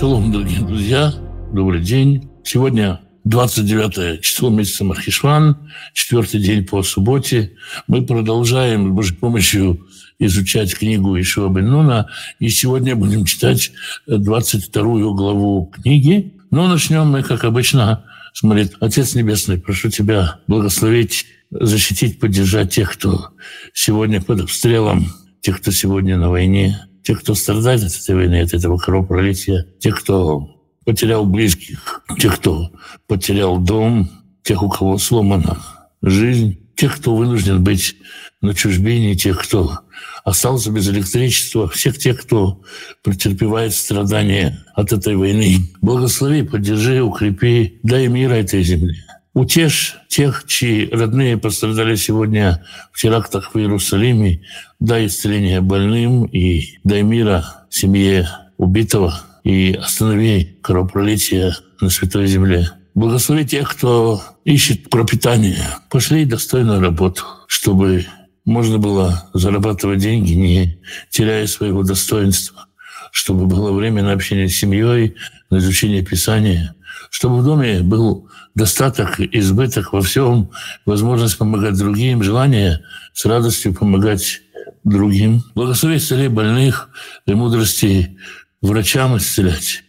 [0.00, 1.12] Шалом, дорогие друзья.
[1.52, 2.30] Добрый день.
[2.42, 7.52] Сегодня 29 число месяца Мархишван, четвертый день по субботе.
[7.86, 9.86] Мы продолжаем с Божьей помощью
[10.18, 12.06] изучать книгу Ишуа бен Нуна.
[12.38, 13.72] И сегодня будем читать
[14.06, 14.82] 22
[15.12, 16.32] главу книги.
[16.50, 18.72] Но начнем мы, как обычно, смотреть.
[18.80, 23.32] Отец Небесный, прошу Тебя благословить, защитить, поддержать тех, кто
[23.74, 28.54] сегодня под обстрелом, тех, кто сегодня на войне, тех, кто страдает от этой войны, от
[28.54, 32.70] этого кровопролития, тех, кто потерял близких, тех, кто
[33.06, 34.10] потерял дом,
[34.42, 35.58] тех, у кого сломана
[36.02, 37.96] жизнь, тех, кто вынужден быть
[38.40, 39.80] на чужбине, тех, кто
[40.24, 42.62] остался без электричества, всех тех, кто
[43.02, 45.58] претерпевает страдания от этой войны.
[45.80, 48.96] Благослови, поддержи, укрепи, дай мира этой земле.
[49.32, 54.42] Утешь тех, чьи родные пострадали сегодня в терактах в Иерусалиме.
[54.80, 59.14] Дай исцеление больным и дай мира семье убитого
[59.44, 62.70] и останови кровопролитие на Святой Земле.
[62.94, 65.64] Благослови тех, кто ищет пропитание.
[65.90, 68.06] Пошли достойную работу, чтобы
[68.44, 72.66] можно было зарабатывать деньги, не теряя своего достоинства,
[73.10, 75.16] чтобы было время на общение с семьей,
[75.50, 76.74] на изучение Писания,
[77.10, 80.50] чтобы в доме был достаток, избыток во всем,
[80.86, 84.42] возможность помогать другим, желание с радостью помогать
[84.84, 85.42] другим.
[85.54, 86.90] Благослови исцелей больных,
[87.26, 88.18] и мудрости
[88.60, 89.84] врачам исцелять.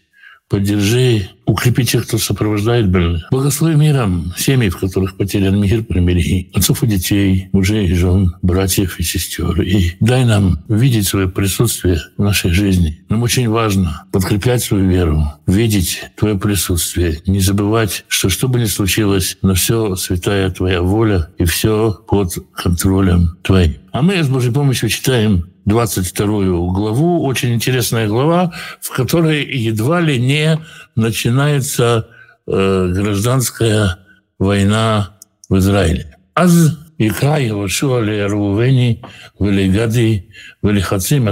[0.51, 3.23] Поддержи укрепи тех, кто сопровождает больных.
[3.31, 8.99] Благослови миром семьи, в которых потерян мир, примири отцов и детей, мужей и жен, братьев
[8.99, 9.61] и сестер.
[9.61, 13.01] И дай нам видеть свое присутствие в нашей жизни.
[13.07, 18.65] Нам очень важно подкреплять свою веру, видеть Твое присутствие, не забывать, что что бы ни
[18.65, 23.75] случилось, но все святая Твоя воля и все под контролем Твоим.
[23.93, 26.27] А мы с Божьей помощью читаем 22
[26.71, 30.59] главу, очень интересная глава, в которой едва ли не
[30.95, 32.07] начинается
[32.47, 33.97] э, гражданская
[34.39, 35.17] война
[35.49, 36.17] в Израиле.
[36.33, 39.01] Аз икра Йошуа ли Рувени,
[39.39, 40.29] вели Гади,
[40.63, 41.29] вели Хацим,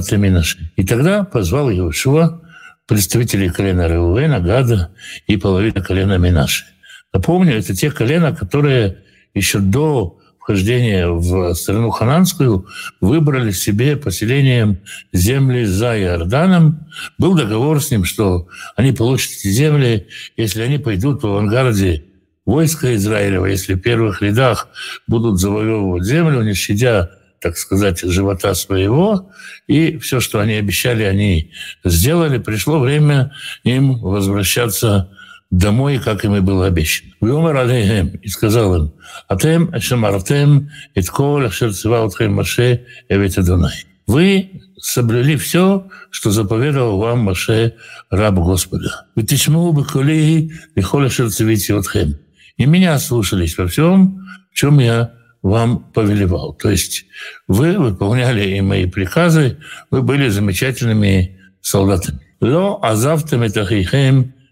[0.75, 2.41] И тогда позвал Йошуа
[2.87, 4.89] представителей колена Реувена, Гада
[5.27, 6.65] и половины колена Минаши.
[7.13, 8.97] Напомню, это те колена, которые
[9.33, 10.18] еще до
[10.49, 12.65] вхождения в страну хананскую
[13.01, 14.79] выбрали себе поселением
[15.13, 16.87] земли за Иорданом.
[17.19, 20.07] Был договор с ним, что они получат эти земли,
[20.37, 22.05] если они пойдут в авангарде
[22.47, 24.69] войска Израилева, если в первых рядах
[25.05, 27.11] будут завоевывать землю, не щадя
[27.41, 29.31] так сказать, живота своего,
[29.65, 31.51] и все, что они обещали, они
[31.85, 32.37] сделали.
[32.37, 33.31] Пришло время
[33.63, 35.09] им возвращаться
[35.49, 37.13] домой, как им и было обещано.
[37.21, 38.93] Виомер алейхем, и сказал им,
[39.27, 43.85] «Атем шамартем et кол ашер циваутхем Маше эвет Адонай».
[44.07, 47.75] Вы соблюли все, что заповедовал вам Маше,
[48.09, 49.07] раб Господа.
[49.15, 52.17] «Вы тишму бы коли и хол ашер цивитиотхем».
[52.57, 56.53] И меня слушались во всем, в чем я вам повелевал.
[56.53, 57.05] То есть
[57.47, 59.57] вы выполняли и мои приказы,
[59.89, 62.19] вы были замечательными солдатами.
[62.41, 63.43] «Ло азавтем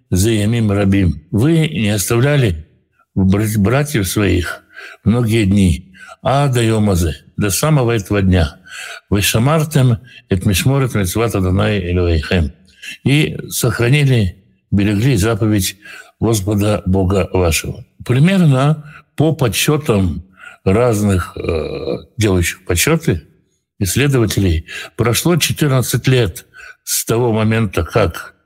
[0.09, 1.23] этахихем заямим рабим.
[1.31, 2.67] Вы не оставляли
[3.15, 4.63] братьев своих
[5.03, 6.61] многие дни, а до
[7.37, 8.57] до самого этого дня.
[9.09, 12.51] Вы шамартем эт мишморет мецват Адонай Элюэйхем.
[13.03, 15.77] И сохранили, берегли заповедь
[16.19, 17.85] Господа Бога вашего.
[18.05, 20.23] Примерно по подсчетам
[20.63, 23.23] разных э, делающих подсчеты,
[23.79, 26.45] исследователей, прошло 14 лет
[26.83, 28.36] с того момента, как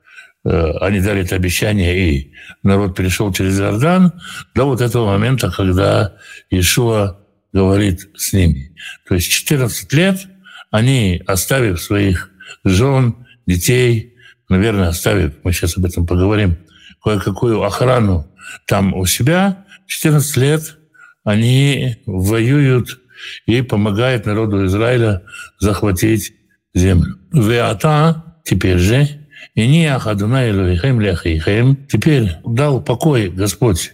[0.44, 4.14] они дали это обещание, и народ перешел через Иордан,
[4.56, 6.16] до вот этого момента, когда
[6.50, 7.20] Иешуа
[7.54, 8.76] говорит с ними.
[9.08, 10.28] То есть 14 лет
[10.72, 12.32] они, оставив своих
[12.64, 13.16] жен,
[13.46, 14.16] детей,
[14.50, 16.58] наверное, оставив, мы сейчас об этом поговорим,
[17.04, 18.28] кое-какую охрану
[18.68, 20.78] там у себя, 14 лет
[21.24, 23.00] они воюют
[23.46, 25.24] и помогают народу Израиля
[25.60, 26.34] захватить
[26.74, 27.20] землю.
[27.32, 29.21] Веата теперь же
[29.62, 31.86] и не Ахадуна Илухим Ляхихим.
[31.88, 33.94] Теперь дал покой Господь,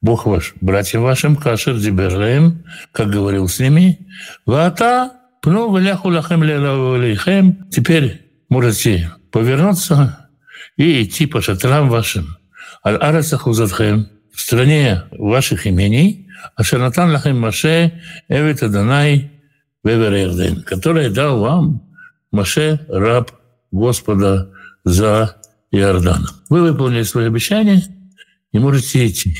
[0.00, 4.00] Бог ваш, братьям вашим, Кашер Диберлем, как говорил с ними,
[4.46, 5.12] Вата
[5.42, 7.68] Пну Валяху Лахем Лехем.
[7.70, 10.28] Теперь можете повернуться
[10.76, 12.36] и идти по шатрам вашим.
[12.84, 17.92] Аль-Арасах Узадхем, в стране ваших имений, Ашанатан Лахем Маше,
[18.28, 19.30] Эвит Аданай,
[19.84, 21.82] Вевер который дал вам
[22.32, 23.30] Маше, раб
[23.70, 24.50] Господа
[24.86, 25.36] за
[25.72, 26.28] Иорданом.
[26.48, 27.82] Вы выполнили свои обещания
[28.52, 29.36] и можете идти.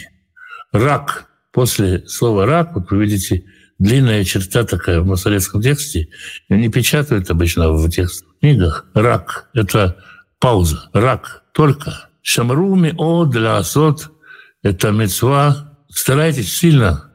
[0.73, 1.29] Рак.
[1.53, 3.47] После слова «рак» вот вы видите
[3.79, 6.09] длинная черта такая в масоретском тексте.
[6.51, 8.87] Не печатают обычно в текстовых книгах.
[8.93, 9.97] Рак— это
[10.39, 10.91] Пауза.
[10.93, 11.45] Рак.
[11.53, 12.11] Только.
[12.21, 14.11] Шамруми о для асот–
[14.63, 15.79] это мецва.
[15.89, 17.11] Старайтесь сильно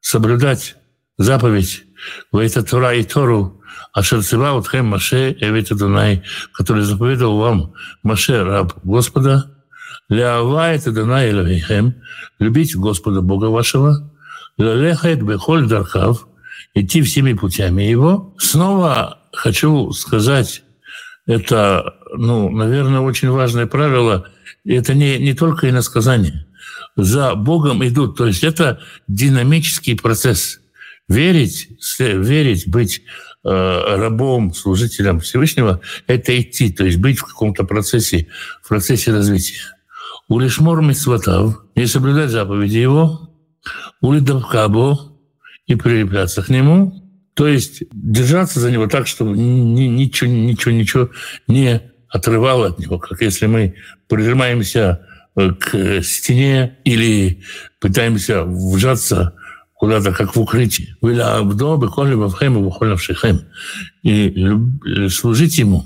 [0.00, 0.76] соблюдать
[1.18, 1.84] заповедь
[2.32, 3.60] в это Тора и Тору,
[3.94, 9.52] а шерцева вот хэм Маше, Эвет Адонай, который заповедовал вам Маше, раб Господа,
[10.08, 11.94] Леава это Донай Элавейхем,
[12.40, 14.12] любить Господа Бога вашего,
[14.58, 16.26] Лелехает Бехоль Дархав,
[16.74, 18.34] идти всеми путями его.
[18.38, 20.64] Снова хочу сказать,
[21.26, 24.28] это, ну, наверное, очень важное правило.
[24.64, 26.46] Это не, не только иносказание.
[26.96, 28.16] За Богом идут.
[28.16, 30.60] То есть это динамический процесс.
[31.08, 31.68] Верить,
[31.98, 33.02] верить, быть
[33.44, 38.28] рабом, служителем Всевышнего, это идти, то есть быть в каком-то процессе,
[38.62, 39.60] в процессе развития.
[40.28, 43.30] Улишмор митцватав, не соблюдать заповеди его,
[44.00, 45.14] улидавкабо,
[45.66, 47.02] и прилепляться к нему,
[47.34, 51.10] то есть держаться за него так, чтобы ничего, ничего, ничего
[51.48, 53.74] не отрывало от него, как если мы
[54.08, 55.06] прижимаемся
[55.36, 57.42] э, к стене или
[57.80, 59.34] пытаемся вжаться
[59.84, 60.96] куда-то, как в укрытии.
[64.02, 65.84] И служить ему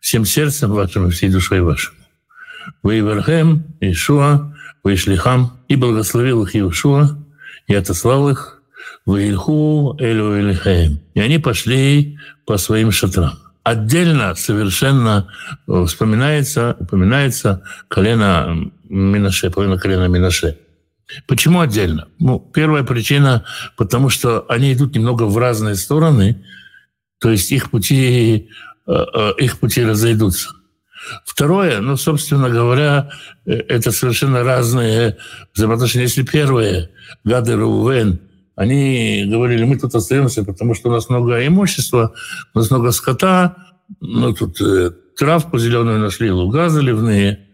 [0.00, 1.94] всем сердцем вашим и всей душой вашим.
[2.82, 4.52] Вы Иверхем, Ишуа,
[4.82, 7.16] вы Шлихам, и благословил их Иешуа,
[7.68, 8.62] и отослал их
[9.04, 10.98] Ваильху Элю Элихаем.
[11.14, 13.34] И они пошли по своим шатрам.
[13.62, 15.28] Отдельно совершенно
[15.68, 20.58] вспоминается, упоминается колено Минаше, половина колена Минаше.
[21.26, 22.08] Почему отдельно?
[22.18, 23.44] Ну, первая причина,
[23.76, 26.44] потому что они идут немного в разные стороны,
[27.18, 28.48] то есть их пути,
[28.86, 30.50] э, э, их пути разойдутся.
[31.24, 33.10] Второе, ну, собственно говоря,
[33.44, 35.18] это совершенно разные
[35.54, 36.06] взаимоотношения.
[36.06, 36.90] Если первое,
[37.22, 38.20] Гады Рувен,
[38.56, 42.14] они говорили, мы тут остаемся, потому что у нас много имущества,
[42.54, 43.56] у нас много скота,
[44.00, 47.50] ну тут э, травку зеленую нашли, луга заливные,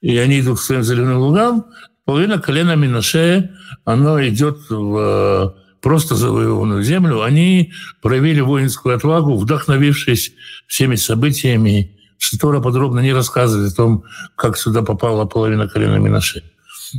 [0.00, 1.66] и они идут к своим заливным лугам,
[2.04, 3.50] половина колена Минаше,
[3.84, 7.22] оно идет в э, просто завоеванную землю.
[7.22, 7.72] Они
[8.02, 10.32] проявили воинскую отвагу, вдохновившись
[10.66, 11.98] всеми событиями.
[12.18, 14.04] Штора подробно не рассказывает о том,
[14.36, 16.42] как сюда попала половина колена Минаше.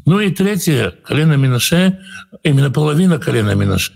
[0.06, 2.00] Ну и третье, колено Минаше,
[2.44, 3.94] именно половина колена Минаше,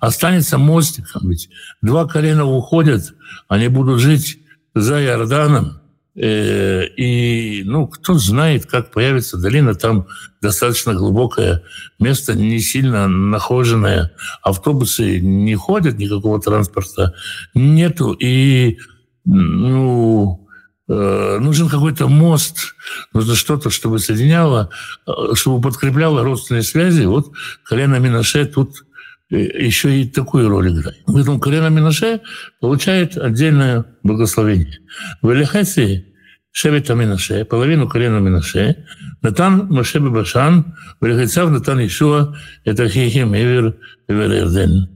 [0.00, 1.28] останется мостиком.
[1.28, 1.50] Ведь
[1.82, 3.14] два колена уходят,
[3.48, 4.38] они будут жить
[4.74, 5.80] за Иорданом.
[6.16, 10.06] Э, и, ну, кто знает, как появится долина, там
[10.40, 11.62] достаточно глубокое
[11.98, 14.12] место, не сильно нахоженное.
[14.42, 17.14] Автобусы не ходят, никакого транспорта
[17.54, 18.12] нету.
[18.12, 18.78] И,
[19.24, 20.44] ну,
[20.86, 22.74] Э, нужен какой-то мост,
[23.14, 24.68] нужно что-то, чтобы соединяло,
[25.06, 27.04] э, чтобы подкрепляло родственные связи.
[27.04, 27.32] Вот
[27.64, 28.83] колено Минаше тут
[29.30, 31.02] еще и такую роль играет.
[31.06, 32.20] Поэтому колено Минаше
[32.60, 34.78] получает отдельное благословение.
[35.22, 36.14] В Элихеции
[36.52, 38.86] Шевета Минаше, половину колена Минаше,
[39.22, 43.76] Натан Маше Башан, в Элихецав Натан Ишуа, это Хихим Эвер,
[44.06, 44.88] Эвер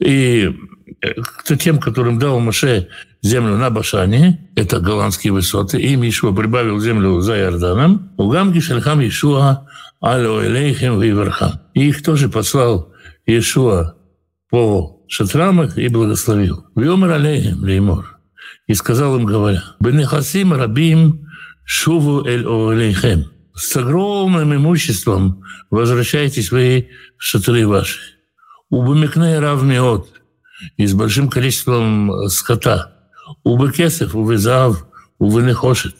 [0.00, 0.54] И
[1.38, 2.88] кто тем, которым дал Маше
[3.22, 9.00] землю на Башане, это голландские высоты, и Ишуа прибавил землю за Иорданом, у Гамги Шельхам
[9.00, 9.66] Ишуа
[10.00, 11.60] Алло Элейхем Виверхам.
[11.74, 12.92] И их тоже послал
[13.28, 13.94] Ишуа
[14.48, 16.64] по шатрам их и благословил.
[16.74, 18.18] Вьомер Алейхем Леймор.
[18.66, 21.26] И сказал им, говоря, Бенехасим Рабим
[21.64, 23.30] Шуву Эль Олейхем.
[23.54, 26.88] С огромным имуществом возвращайтесь вы
[27.18, 28.00] в шатры ваши.
[28.70, 30.08] Убамикне равмиот.
[30.78, 32.94] И с большим количеством скота
[33.44, 34.86] Убекесов, увязав,
[35.18, 35.94] увынехошет.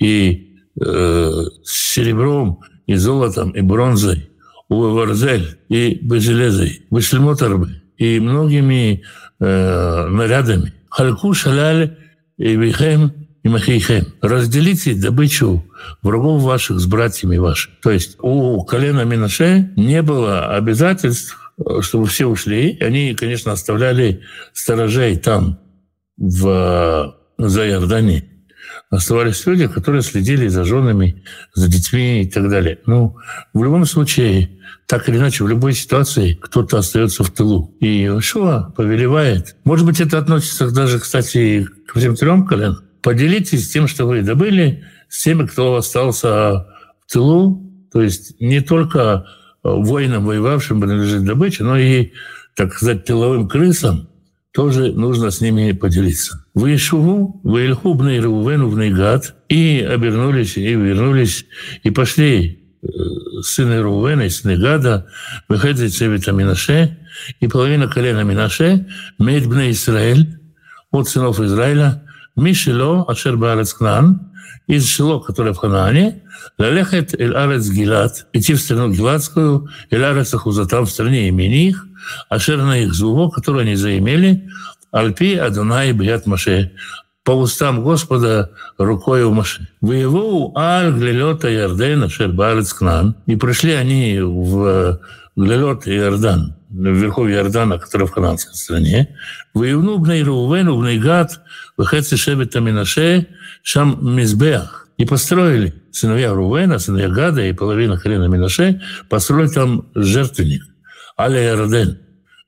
[0.00, 1.30] И э,
[1.62, 4.28] с серебром, и золотом, и бронзой,
[4.68, 9.02] уварзель, и безелезой, бешлемотарбы, и многими
[9.40, 10.72] э, нарядами.
[10.88, 11.98] Хальку шаляль
[12.38, 14.14] и вихем и махейхем.
[14.22, 15.64] Разделите добычу
[16.02, 17.74] врагов ваших с братьями вашими.
[17.82, 21.38] То есть у колена Минаше не было обязательств,
[21.80, 22.78] чтобы все ушли.
[22.80, 25.58] Они, конечно, оставляли сторожей там,
[26.16, 28.33] в, за Иорданией
[28.94, 31.22] оставались люди, которые следили за женами,
[31.54, 32.78] за детьми и так далее.
[32.86, 33.16] Ну,
[33.52, 37.74] в любом случае, так или иначе, в любой ситуации кто-то остается в тылу.
[37.80, 39.56] И Иошуа повелевает.
[39.64, 42.78] Может быть, это относится даже, кстати, к всем трем коленам.
[43.02, 46.66] Поделитесь тем, что вы добыли, с теми, кто остался
[47.06, 47.62] в тылу.
[47.92, 49.26] То есть не только
[49.62, 52.12] воинам, воевавшим, принадлежит добыча, но и,
[52.54, 54.08] так сказать, тыловым крысам–
[54.54, 56.46] тоже нужно с ними поделиться.
[56.54, 58.70] Вы Шуву, вы Ильхубный Рувену
[59.48, 61.44] и обернулись, и вернулись,
[61.82, 62.86] и пошли э,
[63.42, 65.08] сыны Рувена и сыны Гада,
[65.48, 66.96] выходит Цевита Минаше,
[67.40, 68.86] и половина колена Минаше,
[69.18, 70.38] Мейд Бне Израиль,
[70.92, 72.04] от сынов Израиля,
[72.36, 74.30] Мишело, Ашер Баарец Кнан,
[74.66, 76.22] из Шило, которое в Ханаане,
[76.58, 81.86] Лалехет Эль Арец Гилат, идти в страну Гиладскую, Эль Арец Ахузатам в стране имени их,
[82.28, 84.48] Ашер на их зло, которое они заимели,
[84.90, 86.72] Альпи Адунай Бият Маше,
[87.24, 89.68] по устам Господа рукой у Маше.
[89.80, 95.00] Воеву Аль Глелета Ярден Ашер Баарец Кнан, и пришли они в
[95.36, 99.16] Глелет Иордан, в верховье Иордана, который в хананской стране,
[99.52, 101.40] воевну бней Рувену, бней Гад,
[101.76, 103.26] выхэцы шебета Минаше,
[103.64, 104.88] шам Мизбеах.
[104.96, 110.62] И построили сыновья Рувена, сыновья Гада и половина колена Минаше, построили там жертвенник.
[111.18, 111.98] Аля Иорден,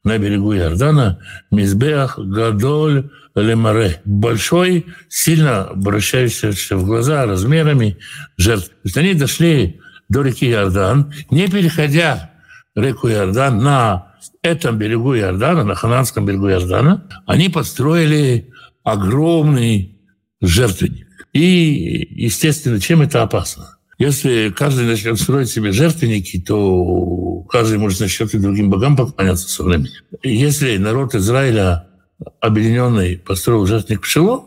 [0.05, 1.19] на берегу Иордана,
[1.51, 4.01] Мизбеах Гадоль Лемаре.
[4.05, 7.99] Большой, сильно обращающийся в глаза размерами
[8.37, 8.69] жертв.
[8.69, 12.31] То есть они дошли до реки Иордан, не переходя
[12.77, 18.53] реку Иордан на этом берегу Иордана, на Хананском берегу Иордана, они построили
[18.85, 19.99] огромный
[20.41, 21.06] жертвенник.
[21.37, 23.76] И, естественно, чем это опасно?
[23.99, 29.62] Если каждый начнет строить себе жертвенники, то каждый может начать и другим богам поклоняться со
[29.62, 29.90] временем.
[30.23, 31.88] Если народ Израиля
[32.40, 34.47] объединенный построил жертвенник в Шило,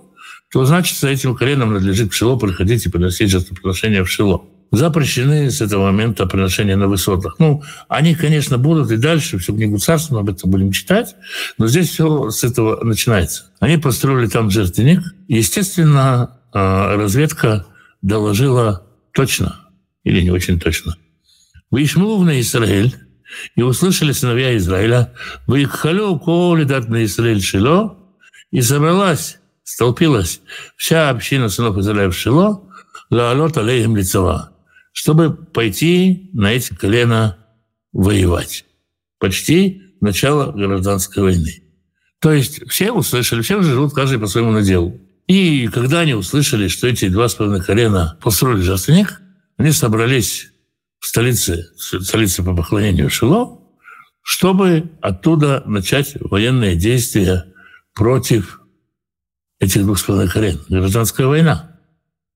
[0.52, 5.50] то значит, за этим коленом надлежит в Шило приходить и приносить жертвоприношение в Шило запрещены
[5.50, 7.36] с этого момента приношения на высотах.
[7.40, 11.16] Ну, они, конечно, будут и дальше, всю книгу царства мы об этом будем читать,
[11.58, 13.46] но здесь все с этого начинается.
[13.60, 15.02] Они построили там жертвенник.
[15.28, 17.66] Естественно, разведка
[18.02, 19.68] доложила точно
[20.04, 20.98] или не очень точно.
[21.72, 22.96] Вышму на Израиль,
[23.56, 25.14] и услышали сыновья Израиля,
[25.48, 27.98] «Ваикхалю коли дат на Израиль Шило»,
[28.52, 30.42] и собралась, столпилась
[30.76, 32.64] вся община сынов Израиля в Шило,
[33.12, 34.52] «Лаалот алейхим лицова»,
[34.94, 37.38] чтобы пойти на эти колена
[37.92, 38.66] воевать.
[39.20, 41.64] Почти начало гражданской войны.
[42.20, 45.00] То есть все услышали, все живут каждый по своему наделу.
[45.30, 49.22] И когда они услышали, что эти два с половиной колена построили жертвенник,
[49.58, 50.48] они собрались
[50.98, 53.62] в столице, столице по поклонению Шило,
[54.24, 57.46] чтобы оттуда начать военные действия
[57.94, 58.60] против
[59.60, 60.60] этих двух с половиной колен.
[60.68, 61.80] Гражданская война.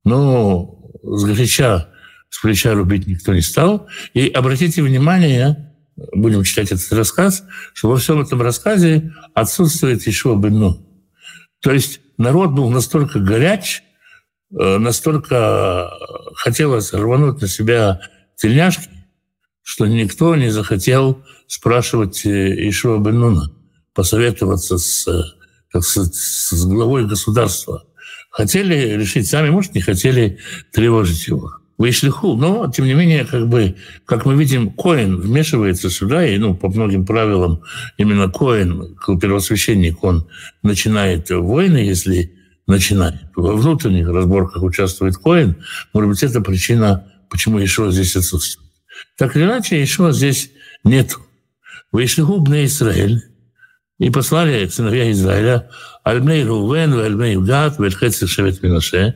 [0.04, 1.90] Но сгоряча
[2.30, 3.88] с плеча рубить никто не стал.
[4.14, 5.74] И обратите внимание,
[6.14, 10.86] будем читать этот рассказ, что во всем этом рассказе отсутствует еще Бен
[11.60, 13.84] То есть народ был настолько горяч,
[14.52, 15.92] э, настолько
[16.36, 18.02] хотелось рвануть на себя
[18.36, 18.90] тельняшки,
[19.62, 23.40] что никто не захотел спрашивать э, Ишуа Бен
[23.94, 25.08] посоветоваться с,
[25.72, 27.86] как с, с главой государства.
[28.30, 30.40] Хотели решить сами, может, не хотели
[30.72, 31.52] тревожить его.
[31.84, 33.76] Вейшлиху, но, тем не менее, как бы,
[34.06, 37.62] как мы видим, Коин вмешивается сюда, и, ну, по многим правилам,
[37.98, 40.28] именно Коин, первосвященник, он
[40.62, 42.34] начинает войны, если
[42.68, 43.22] начинает.
[43.36, 45.58] Во внутренних разборках участвует Коин,
[45.94, 48.70] может быть, это причина, почему Ишуа здесь отсутствует.
[49.18, 50.52] Так или иначе, Ишуа здесь
[50.86, 51.18] нет.
[51.92, 53.24] Вейшлиху бне Израиль,
[54.00, 55.70] и послали сыновья Израиля,
[56.04, 59.16] Альмей Рувен, Альмей Гад, Вельхецер Шевет Минаше,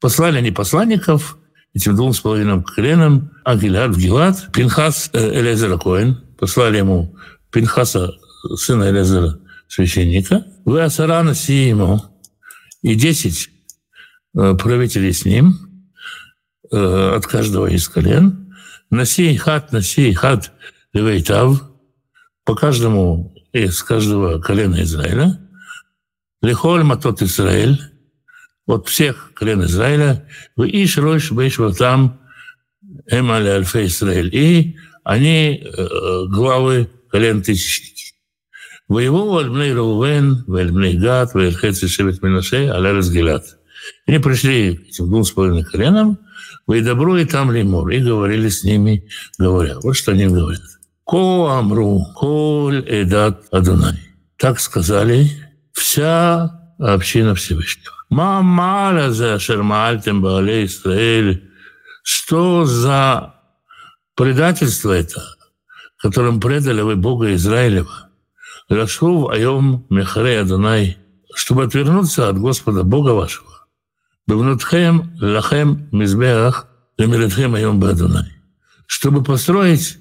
[0.00, 1.38] послали они посланников–
[1.74, 7.16] этим двум с половиной коленам Агилад в Гилад, Пинхас э, Элезера Коэн, послали ему
[7.50, 8.12] Пинхаса,
[8.56, 9.38] сына Элезера,
[9.68, 12.00] священника, вы Асарана ему
[12.82, 13.50] и десять
[14.36, 15.58] э, правителей с ним
[16.70, 18.40] э, от каждого из колен,
[18.90, 20.52] Наси хат, наси хат
[20.92, 21.70] левейтав,
[22.44, 25.40] по каждому из каждого колена Израиля,
[26.42, 27.80] Лихоль матот Израиль,
[28.66, 31.30] от всех колен Израиля, в Иш Рош
[31.76, 32.20] там
[33.10, 34.34] Эмали Альфе Израиль.
[34.34, 35.64] И они
[36.28, 38.14] главы колен тысячники.
[38.88, 43.44] Воевал Альбней Раувен, Вальбней Гад, Вальхец и Шевет Минаше, Аля Разгилат.
[44.06, 46.18] Они пришли к этим двум с половиной коленам,
[46.66, 49.78] вы добро и там лимур, и говорили с ними, говоря.
[49.80, 50.62] Вот что они говорят.
[51.06, 53.98] Ко амру, коль эдат Адунай.
[54.38, 55.30] Так сказали
[55.72, 57.94] вся община Всевышнего.
[58.14, 61.50] Мамара за Шермальтем Баале Израиль.
[62.04, 63.34] Что за
[64.14, 65.20] предательство это,
[65.98, 68.10] которым предали вы Бога Израилева?
[68.68, 70.96] Рашув Айом Мехаре Адонай,
[71.34, 73.50] чтобы отвернуться от Господа Бога вашего.
[74.28, 78.30] Бевнутхем Лахем Мизбеах Лемиретхем Айом Бадонай.
[78.86, 79.98] Чтобы построить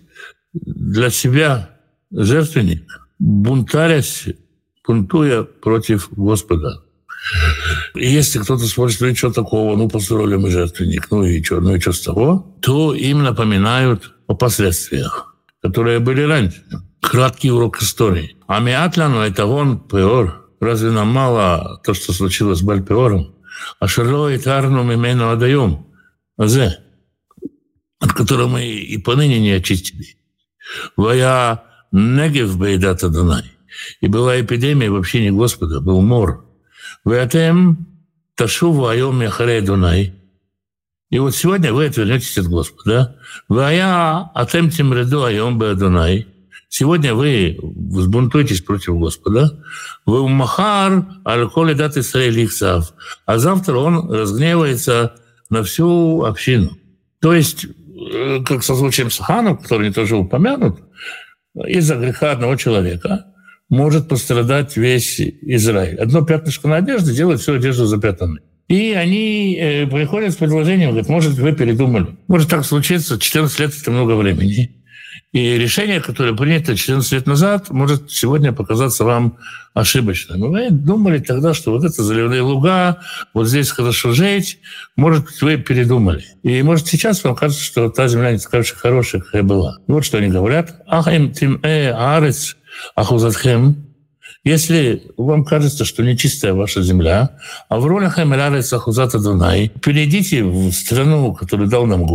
[0.53, 1.72] для себя
[2.12, 4.27] жертвенник, бунтарясь,
[4.86, 6.84] бунтуя против Господа.
[7.95, 11.62] И если кто-то спросит, ну и что такого, ну построили мы жертвенник, ну и что,
[11.62, 16.63] ну и что с того, то им напоминают о последствиях, которые были раньше.
[17.01, 18.35] Краткий урок истории.
[18.47, 23.35] А миатляну это вон пеор, разве нам мало то, что случилось с Бальпиором?
[23.79, 25.85] А Шарло и Тарну Мимену отдаем.
[26.38, 26.79] Азе,
[28.00, 30.17] от которого мы и поныне не очистили.
[30.97, 33.43] Вая Негев Бейдата Дунай.
[34.01, 36.45] И была эпидемия в общине Господа, был мор.
[37.03, 37.88] Ватем
[38.35, 40.13] Ташуву Айом Яхарей Дунай.
[41.13, 43.17] И вот сегодня вы отвернетесь от Господа.
[43.47, 46.27] Вая Атем Тимреду Айом Беадунай.
[46.69, 49.63] Сегодня вы взбунтуетесь против Господа.
[50.07, 52.93] Вы махар аль-коли дат Исраилихсав.
[53.27, 55.13] А завтра он разгневается
[55.51, 56.71] на всю общину.
[57.21, 57.67] То есть,
[58.47, 60.79] как со случаем с Ханом, который тоже упомянут,
[61.53, 63.25] из-за греха одного человека
[63.74, 65.98] может пострадать весь Израиль.
[65.98, 68.42] Одно пятнышко на одежде делает всю одежду запятанной.
[68.68, 72.15] И они э, приходят с предложением, говорят, может, вы передумали.
[72.27, 74.84] Может так случиться, 14 лет– это много времени.
[75.32, 79.39] И решение, которое принято 14 лет назад, может сегодня показаться вам
[79.74, 80.51] ошибочным.
[80.51, 83.00] Вы думали тогда, что вот это заливные луга,
[83.34, 84.60] вот здесь хорошо жить,
[84.96, 86.25] может быть, вы передумали.
[86.44, 89.80] И может сейчас вам кажется, что та земля не такая уж и хорошая, какая была.
[89.88, 90.84] И вот что они говорят.
[90.86, 92.56] Ахим тим э арец
[92.96, 93.88] ахузатхем.
[94.44, 97.38] Если вам кажется, что нечистая ваша земля,
[97.70, 102.06] а в ролях Эмирарец Ахузата Дунай, перейдите в страну, которую дал нам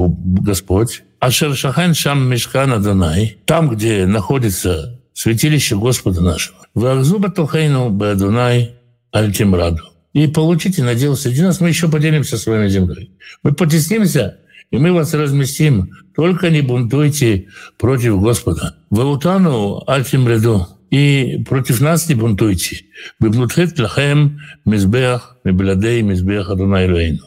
[0.42, 6.58] Господь, Ашер Шахан Шам Мешкана Дунай, там, где находится святилище Господа нашего.
[6.74, 8.74] Вахзуба Тухейну Бадунай
[9.10, 9.82] Альтимраду.
[10.12, 13.12] И получите надел среди нас, мы еще поделимся с вами землей.
[13.42, 14.38] Мы потеснимся,
[14.70, 15.90] и мы вас разместим.
[16.14, 17.48] Только не бунтуйте
[17.78, 18.76] против Господа.
[18.90, 20.66] Ваутану Альтимраду.
[20.90, 22.86] И против нас не бунтуйте.
[23.20, 27.24] Беблутхет лахем мизбех мебладей мизбех Адунай Рейну.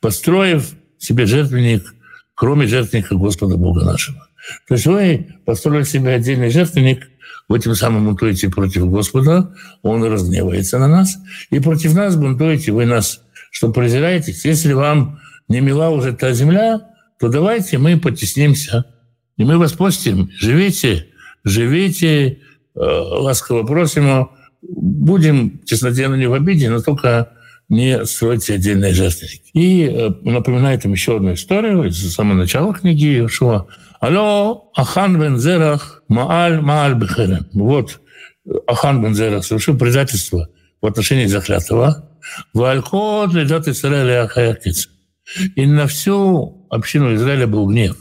[0.00, 1.84] Построив себе жертвенник
[2.36, 4.28] кроме жертвенника Господа Бога нашего.
[4.68, 7.08] То есть вы построили себе отдельный жертвенник,
[7.48, 9.52] вы тем самым бунтуете против Господа,
[9.82, 11.16] Он разгневается на нас,
[11.50, 14.34] и против нас бунтуете, вы нас, что презираете.
[14.44, 16.80] Если вам не мила уже та земля,
[17.18, 18.84] то давайте мы потеснимся,
[19.36, 20.30] и мы вас постим.
[20.38, 21.06] Живите,
[21.44, 22.38] живите, э,
[22.74, 24.30] ласково просим,
[24.62, 27.32] будем тесноденно не в обиде, но только
[27.68, 29.50] не строить отдельные жертвенники.
[29.52, 33.66] И э, напоминает им еще одну историю из самого начала книги Иошуа.
[34.00, 37.46] Алло, Ахан бен Зерах, Мааль, Мааль Бехерем.
[37.54, 38.00] Вот
[38.66, 40.48] Ахан бен Зерах совершил предательство
[40.80, 42.08] в отношении заклятого.
[42.52, 44.90] Валькот ледат Израиля Ахаякиц.
[45.54, 47.96] И на всю общину Израиля был гнев.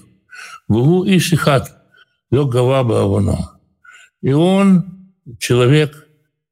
[0.68, 1.76] Вугу и Шихат,
[2.32, 3.60] лег Гаваба Авано.
[4.22, 6.08] И он человек,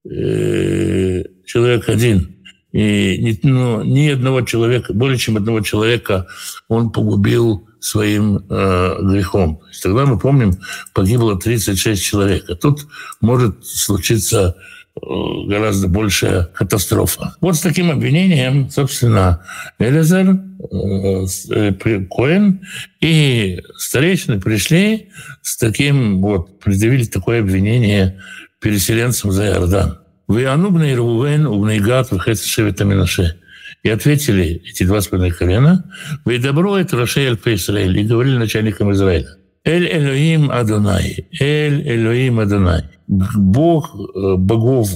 [0.06, 2.30] э, человек один–
[2.74, 6.26] и ни, ну, ни одного человека, более чем одного человека
[6.68, 9.62] он погубил своим э, грехом.
[9.84, 10.54] Тогда мы помним,
[10.94, 12.50] погибло 36 человек.
[12.50, 12.88] А тут
[13.22, 14.56] может случиться
[15.02, 17.36] гораздо большая катастрофа.
[17.42, 19.44] Вот с таким обвинением, собственно,
[19.80, 20.40] Элизер,
[20.72, 22.62] э, э, Коэн
[23.02, 25.10] и старейшины пришли
[25.42, 28.22] с таким, вот, предъявили такое обвинение
[28.62, 30.00] переселенцам за Иордан.
[30.28, 33.40] Вы анубный Рувен, убный гад, выхет шевета Минаше.
[33.82, 35.92] И ответили эти два с половиной колена,
[36.24, 39.38] вы добро это Рашель по Израилю, и говорили начальникам Израиля.
[39.66, 41.28] Эль Элоим Адонай.
[41.40, 42.84] Эль Элоим Адонай.
[43.08, 44.90] Бог э, богов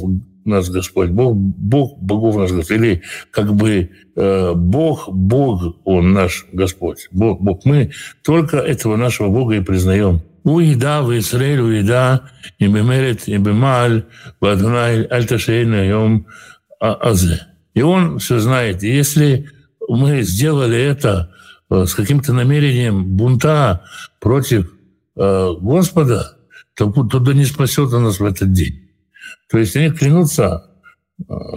[0.43, 3.01] наш Господь, Бог, Бог богов наш Господь, или
[3.31, 7.65] как бы э, Бог, Бог Он наш Господь, Бог, Бог.
[7.65, 7.91] Мы
[8.23, 10.21] только этого нашего Бога и признаем.
[10.43, 14.05] Уида в Израиль, уида, и бемерет, и бемаль,
[14.39, 16.27] Адонай, альташейна, йом
[16.79, 17.47] а, азе.
[17.73, 18.83] И он все знает.
[18.83, 19.49] И если
[19.89, 21.31] мы сделали это,
[21.69, 23.83] с каким-то намерением бунта
[24.19, 24.71] против
[25.15, 26.37] Господа,
[26.75, 28.89] то, то да не спасет он нас в этот день.
[29.49, 30.71] То есть они клянутся,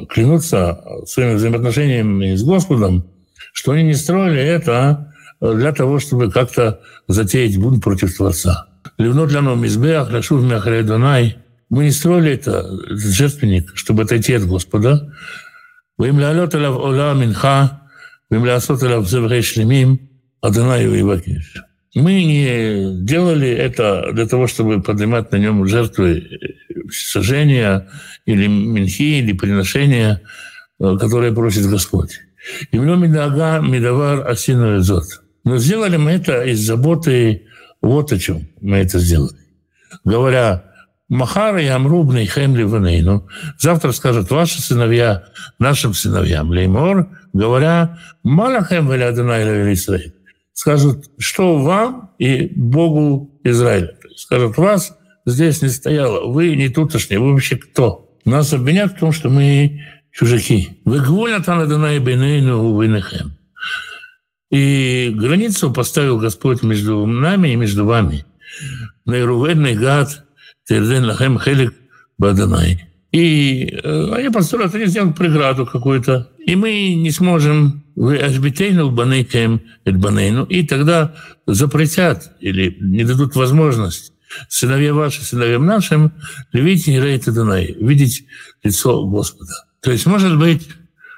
[0.09, 3.05] клянутся своими взаимоотношениями с Господом,
[3.53, 8.68] что они не строили это для того, чтобы как-то затеять бунт против Творца.
[8.99, 11.38] Ливнот ляну мизбех, лашув мяхаре Дунай.
[11.68, 15.12] Мы не строили это, этот жертвенник, чтобы отойти от Господа.
[15.99, 17.80] Алав ола минха,
[18.31, 21.55] вим лясот алав зеврей шлемим, Адонай Ивакиш.
[21.95, 26.25] Мы не делали это для того, чтобы поднимать на нем жертвы
[26.90, 27.88] сожжения
[28.27, 30.23] или минхи, или приношения,
[30.79, 32.21] которые просит Господь.
[32.71, 34.81] И медага медавар асину
[35.45, 37.47] Но сделали мы это из заботы
[37.83, 39.37] вот о чем мы это сделали.
[40.05, 40.69] Говоря,
[41.11, 45.25] Махара и Амрубный Хемли Ванейну, завтра скажут ваши сыновья
[45.59, 50.14] нашим сыновьям, Леймор, говоря, Малахем Валядана Израиль,
[50.53, 53.96] скажут, что вам и Богу Израиля.
[54.16, 54.96] Скажут, вас
[55.27, 58.16] здесь не стояло, вы не тутошние, вы вообще кто?
[58.25, 59.81] Нас обвинят в том, что мы
[60.12, 60.81] чужаки.
[60.85, 63.37] Вы гволят Анадана и Бенейну Венехем.
[64.53, 68.25] И границу поставил Господь между нами и между вами.
[69.07, 70.25] Нейруведный гад,
[70.70, 71.74] Терден Лахем Хелик
[72.16, 72.87] Баданай.
[73.11, 76.30] И э, они построят, они сделают преграду какую-то.
[76.46, 84.12] И мы не сможем вы ажбитейну банейкаем банейну, и тогда запретят или не дадут возможность
[84.48, 86.12] сыновья ваши, сыновьям нашим,
[86.52, 88.24] видеть Нирейта Дунай, видеть
[88.62, 89.52] лицо Господа.
[89.83, 90.68] То есть, может быть,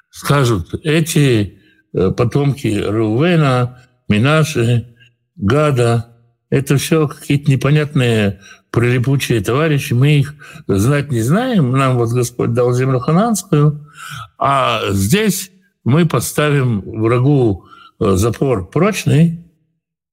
[0.09, 1.59] скажут, эти
[1.93, 4.97] э, потомки Рувена, Минаши,
[5.37, 6.12] Гада,
[6.53, 10.35] это все какие-то непонятные прилипучие товарищи, мы их
[10.67, 13.91] знать не знаем, нам вот Господь дал землю хананскую,
[14.39, 15.51] а здесь
[15.83, 17.65] мы поставим врагу
[17.99, 19.47] э, запор прочный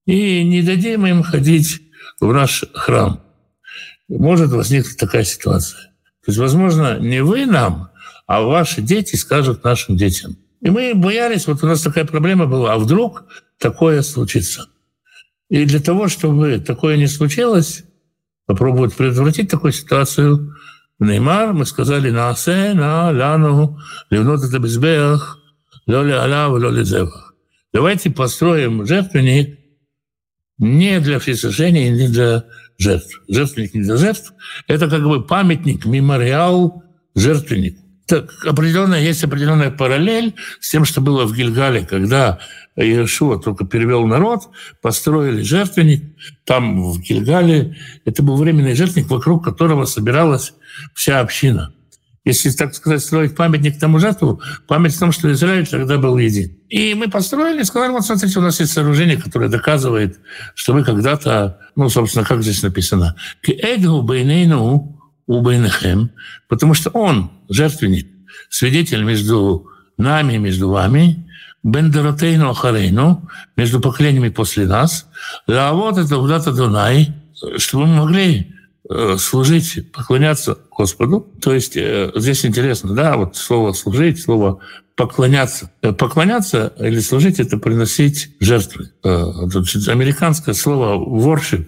[0.05, 1.81] и не дадим им ходить
[2.21, 3.21] в наш храм.
[4.07, 5.91] Может возникнуть такая ситуация.
[6.23, 7.89] То есть, возможно, не вы нам,
[8.27, 10.37] а ваши дети скажут нашим детям.
[10.61, 13.25] И мы боялись, вот у нас такая проблема была, а вдруг
[13.57, 14.69] такое случится.
[15.49, 17.83] И для того, чтобы такое не случилось,
[18.45, 20.55] попробовать предотвратить такую ситуацию,
[20.99, 25.39] Неймар, мы сказали, на асе, на ляну, ливнот это безбех,
[25.87, 27.33] лоли аля, лоли зевах.
[27.73, 29.59] Давайте построим жертвенник
[30.57, 32.45] не для всесожжения, не для
[32.77, 33.21] жертв.
[33.27, 34.33] Жертвенник не для жертв.
[34.67, 36.83] Это как бы памятник, мемориал
[37.15, 37.81] жертвеннику.
[38.09, 42.39] Так, определенная, есть определенная параллель с тем, что было в Гильгале, когда
[42.75, 44.49] Иешуа только перевел народ,
[44.81, 46.03] построили жертвенник.
[46.43, 50.53] Там, в Гильгале, это был временный жертвенник, вокруг которого собиралась
[50.95, 51.71] вся община.
[52.25, 56.57] Если, так сказать, строить памятник тому жертву, память в том, что Израиль тогда был един.
[56.67, 60.19] И мы построили, сказали, вот смотрите, у нас есть сооружение, которое доказывает,
[60.55, 63.15] что мы когда-то, ну, собственно, как здесь написано,
[66.47, 68.07] потому что он, жертвенник,
[68.49, 71.25] свидетель между нами, между вами,
[71.63, 75.07] Бендеротейну Ахарейну, между поколениями после нас,
[75.47, 77.13] а вот это куда-то Дунай,
[77.57, 78.55] чтобы мы могли
[78.91, 81.27] Э, служить, поклоняться Господу.
[81.41, 84.61] То есть э, здесь интересно, да, вот слово «служить», слово
[84.95, 85.69] «поклоняться».
[85.83, 88.89] Э, поклоняться или служить— это приносить жертвы.
[89.03, 91.67] Американское слово «worship»,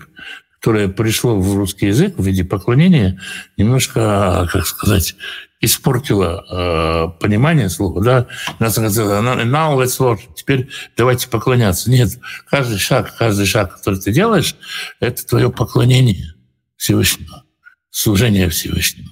[0.62, 3.20] которое пришло в русский язык в виде поклонения,
[3.58, 5.16] немножко, как сказать,
[5.60, 8.28] испортило э, понимание слова, да,
[8.60, 11.90] нас сказали, now let's worship, теперь давайте поклоняться.
[11.90, 12.12] Нет,
[12.48, 14.56] каждый шаг, каждый шаг, который ты делаешь,
[15.00, 16.36] это твое поклонение.
[16.78, 17.44] Всевышнего,
[17.92, 19.10] служение Всевышнему.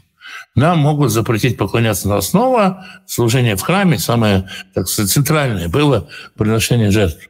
[0.55, 6.89] Нам могут запретить поклоняться, но основа служения в храме, самое так сказать, центральное, было приношение
[6.89, 7.28] жертв.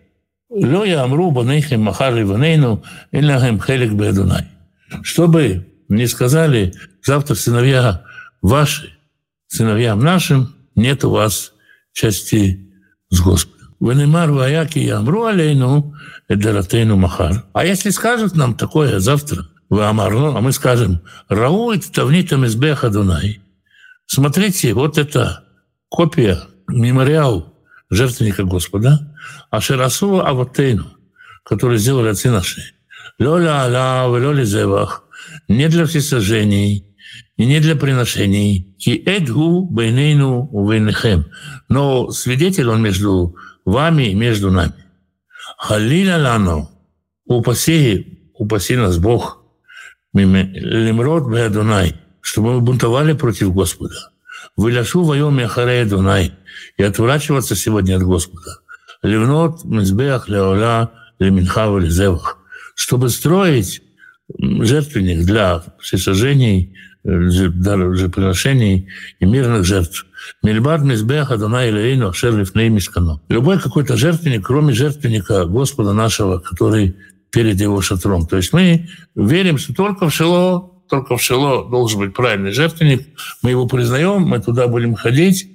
[0.50, 4.48] Лёя амру банейхим махари ванейну иллахем хелик бедунай.
[5.04, 8.04] Чтобы не сказали, завтра сыновья
[8.42, 8.94] ваши,
[9.48, 11.54] сыновьям нашим, нет у вас
[11.94, 12.72] части
[13.10, 13.76] с Господом.
[13.80, 15.94] Венемар ваяки амру алейну
[16.28, 17.46] эдаратейну махар.
[17.54, 23.40] А если скажут нам такое завтра, Ваамарну, а мы скажем, Рауит Тавнитам Избеха Дунай.
[24.08, 25.44] Смотрите, вот это
[25.90, 27.49] копия, мемориал
[27.90, 29.16] жертвенника Господа,
[29.50, 30.86] а Шерасу Аватейну,
[31.44, 32.62] который сделали отцы наши.
[33.20, 35.04] Лоля Аля, Лоли Зевах,
[35.48, 36.86] не для всесожжений,
[37.38, 38.76] и не для приношений.
[38.78, 41.26] Ки эдгу бейнейну увейнехем.
[41.70, 44.74] Но свидетель он между вами и между нами.
[45.58, 46.70] Халиля лану,
[47.26, 49.38] упаси, упаси нас Бог–
[50.14, 53.96] Лимрод Беадунай, чтобы мы бунтовали против Господа.
[54.56, 56.34] Выляшу воем Яхарея Дунай
[56.78, 58.60] и отворачиваться сегодня от Господа.
[59.04, 62.38] Ливнот Мизбеах Леоля Леминха Лизевах,
[62.76, 63.82] чтобы строить
[64.38, 68.88] жертвенник для всесожжений, жертвоприношений
[69.20, 70.06] и мирных жертв.
[70.44, 73.22] Мильбад Мизбеха Дана Илейну Шерлиф Неймискану.
[73.30, 76.96] Любой какой-то жертвенник, кроме жертвенника Господа нашего, который
[77.32, 78.28] перед его шатром.
[78.28, 83.08] То есть мы верим, что только в Шило, только в Шило должен быть правильный жертвенник.
[83.42, 85.49] Мы его признаем, мы туда будем ходить.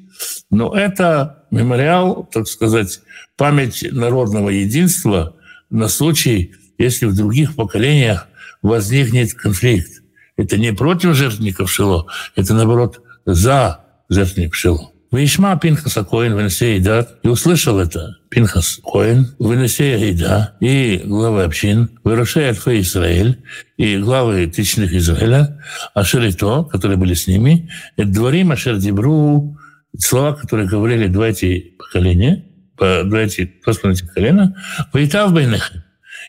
[0.50, 3.00] Но это мемориал, так сказать,
[3.36, 5.36] память народного единства
[5.70, 8.28] на случай, если в других поколениях
[8.62, 10.02] возникнет конфликт.
[10.36, 14.90] Это не против жертвенников Шило, это, наоборот, за жертвенник Шило.
[15.14, 22.00] Вишма Пинхаса Коин Венесея Дат, и услышал это Пинхас Коин, Венесея Ида, и главы общин,
[22.02, 23.40] Вырушей Альфа Израиль,
[23.76, 25.62] и главы тысячных Израиля,
[25.94, 29.56] Ашерито, которые были с ними, это дворим Ашер Дебру,
[29.98, 32.44] слова, которые говорили два эти поколения,
[32.76, 34.56] два эти, посмотрите, колена,
[34.92, 35.72] Ваитав Бейнех,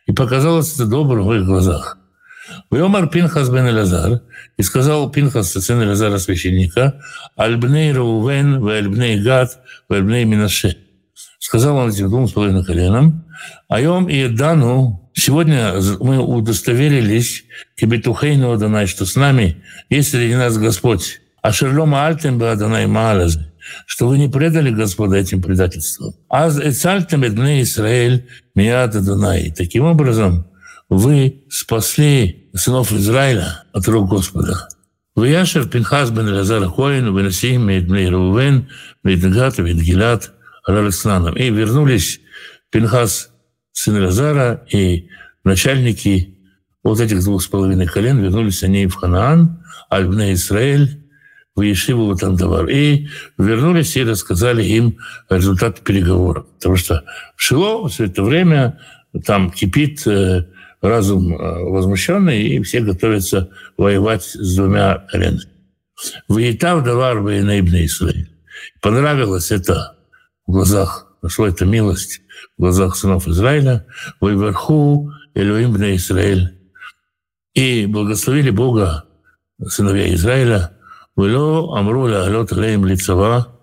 [0.05, 1.97] и показалось это добрым в их глазах.
[2.69, 4.21] Вьомар Пинхас бен Элазар,
[4.57, 7.01] и сказал Пинхас, сын Элазара священника,
[7.35, 10.77] Альбней Раувен, Вальбней Гад, Вальбней Минаше.
[11.39, 13.25] Сказал он этим двум с половиной коленам,
[13.67, 17.45] Айом и Дану, сегодня мы удостоверились,
[17.77, 21.21] Кибетухейну Адонай, что с нами есть среди нас Господь.
[21.41, 23.51] А Шерлома Альтем Адонай Маалазы
[23.85, 26.13] что вы не предали Господа этим предательством.
[26.29, 29.51] А Эцальтем Эдне Израиль Миад Адонай.
[29.51, 30.47] Таким образом,
[30.89, 34.67] вы спасли сынов Израиля от рук Господа.
[35.15, 38.69] Вияшер Пинхас бен Лазар Коин, Бенасим, Медмей Рувен,
[39.03, 40.31] Медгат, Медгилат,
[40.65, 41.35] Александром.
[41.37, 42.19] И вернулись
[42.69, 43.29] Пинхас,
[43.71, 45.07] сын Лазара, и
[45.43, 46.37] начальники
[46.83, 51.04] вот этих двух с половиной колен вернулись они в Ханаан, Альбне Израиль,
[51.55, 52.67] в Ешиву Тандавар.
[52.67, 54.97] И вернулись и рассказали им
[55.29, 56.47] результат переговоров.
[56.55, 57.03] Потому что
[57.35, 58.79] в Шило все это время
[59.25, 60.45] там кипит э,
[60.81, 65.41] разум э, возмущенный, и все готовятся воевать с двумя коленами.
[66.27, 68.29] Ваитав давар военейбный Израиль.
[68.81, 69.95] Понравилось это
[70.45, 72.21] в глазах, нашло это милость
[72.57, 73.85] в глазах сынов Израиля.
[74.19, 76.57] Вайверху Элюим бне Израиль.
[77.53, 79.05] И благословили Бога
[79.65, 80.74] сыновья Израиля.
[81.15, 83.59] Вело Амруля Алот Лейм Лицава.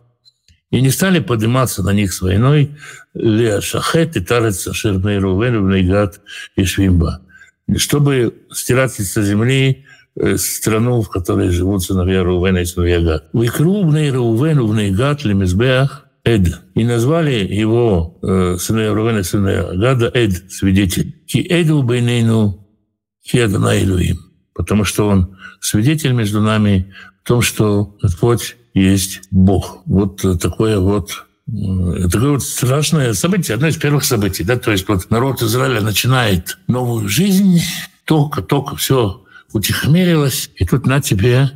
[0.70, 2.76] И не стали подниматься на них с войной,
[3.12, 6.20] Леа Шахет и Тарец Ашер Рувен, Гад
[6.56, 7.20] и Швимба,
[7.76, 9.84] чтобы стирать со земли
[10.36, 13.28] страну, в которой живут сыновья Рувена и сыновья Гад.
[13.34, 16.60] Выкру Бней Рувен, Бней Гад, Лемезбеах, Эд.
[16.74, 18.18] И назвали его
[18.58, 21.22] сыновья Рувена и сыновья Гада Эд, свидетель.
[21.26, 22.66] Ки Эду Бейнейну,
[23.22, 24.18] Ки Адонай Илуим.
[24.54, 29.82] Потому что он свидетель между нами в том, что Господь есть Бог.
[29.86, 31.26] Вот такое вот
[32.10, 34.44] такое вот страшное событие, одно из первых событий.
[34.44, 34.56] Да?
[34.56, 37.60] То есть вот народ Израиля начинает новую жизнь,
[38.04, 41.50] только-только все утихомирилось, и тут на тебе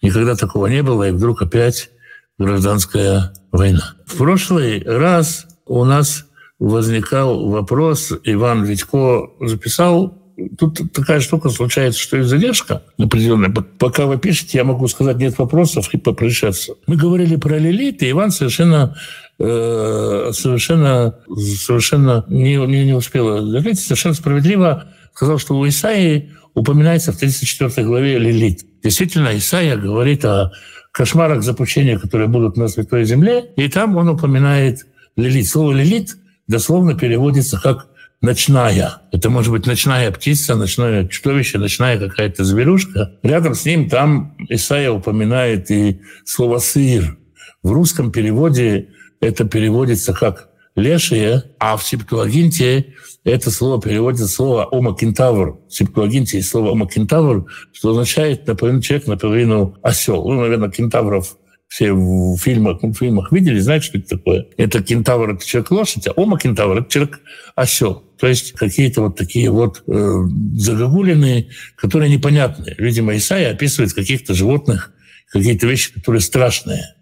[0.00, 1.90] никогда такого не было, и вдруг опять
[2.38, 3.94] гражданская война.
[4.06, 6.24] В прошлый раз у нас
[6.58, 10.21] возникал вопрос, Иван Витько записал
[10.58, 13.50] тут такая штука случается, что есть задержка определенная.
[13.50, 16.74] Пока вы пишете, я могу сказать нет вопросов и попрощаться.
[16.86, 18.96] Мы говорили про Лилит, и Иван совершенно
[19.38, 27.12] э, совершенно, совершенно не, не, не успел говорить, совершенно справедливо сказал, что у Исаии упоминается
[27.12, 28.60] в 34 главе Лилит.
[28.82, 30.52] Действительно, Исаия говорит о
[30.90, 35.48] кошмарах запущения, которые будут на Святой Земле, и там он упоминает Лилит.
[35.48, 36.16] Слово «лилит»
[36.48, 37.88] дословно переводится как
[38.22, 39.02] ночная.
[39.12, 43.18] Это может быть ночная птица, ночное чудовище, ночная какая-то зверюшка.
[43.22, 47.18] Рядом с ним там Исаия упоминает и слово «сыр».
[47.62, 48.88] В русском переводе
[49.20, 55.58] это переводится как «лешие», а в Септуагинте это слово переводится слово «омакентавр».
[55.68, 60.24] В Септуагинте есть слово «омакентавр», что означает наполовину человек, наполовину осел.
[60.28, 61.36] Ну, наверное, кентавров
[61.72, 64.46] все в фильмах, в фильмах видели, знаете, что это такое?
[64.58, 68.04] Это кентавр, это человек-лошадь, а ома кентавр, это человек-осел.
[68.18, 70.14] То есть какие-то вот такие вот э,
[70.54, 72.74] загогулины, которые непонятные.
[72.76, 74.92] Видимо, Исаия описывает каких-то животных,
[75.30, 76.94] какие-то вещи, которые страшные.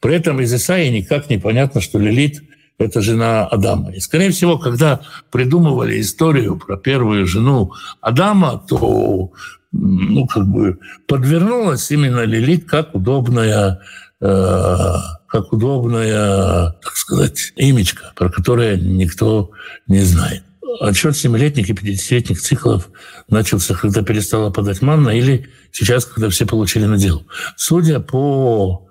[0.00, 2.42] При этом из Исаии никак не понятно, что Лилит—
[2.78, 3.92] это жена Адама.
[3.92, 5.00] И, скорее всего, когда
[5.30, 9.30] придумывали историю про первую жену Адама, то
[9.70, 13.80] ну, как бы подвернулась именно Лилит как удобная
[14.20, 19.50] как удобная, так сказать, имечка, про которое никто
[19.86, 20.42] не знает.
[20.80, 22.90] Отчет семилетних и 50-летних циклов
[23.28, 27.26] начался, когда перестала подать манна, или сейчас, когда все получили надел.
[27.56, 28.88] Судя по,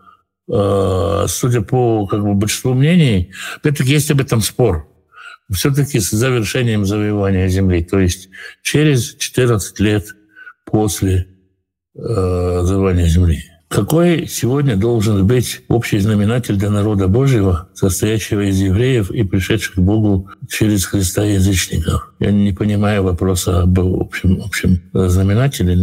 [0.51, 4.87] э, судя по как бы, большинству мнений, опять-таки есть об этом спор.
[5.51, 8.29] Все-таки с завершением завоевания Земли, то есть
[8.63, 10.07] через 14 лет
[10.65, 11.27] после
[11.95, 13.43] э, завоевания Земли.
[13.69, 19.79] Какой сегодня должен быть общий знаменатель для народа Божьего, состоящего из евреев и пришедших к
[19.79, 22.13] Богу через Христа язычников?
[22.19, 25.77] Я не понимаю вопроса об общем, общем знаменателе,